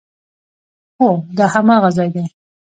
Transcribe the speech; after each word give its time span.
هو، 0.99 1.09
دا 1.37 1.45
هماغه 1.53 1.89
ځای 1.97 2.09
ده 2.15 2.23